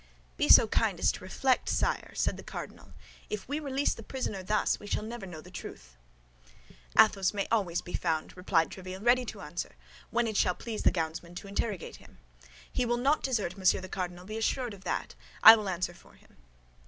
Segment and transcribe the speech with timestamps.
[0.35, 2.93] "Be so kind as to reflect, sire," said the cardinal.
[3.29, 5.95] "If we release the prisoner thus, we shall never know the truth."
[6.99, 9.75] "Athos may always be found," replied Tréville, "ready to answer,
[10.09, 12.17] when it shall please the gownsmen to interrogate him.
[12.73, 16.13] He will not desert, Monsieur the Cardinal, be assured of that; I will answer for
[16.15, 16.37] him."